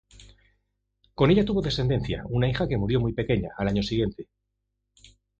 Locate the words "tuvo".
1.45-1.61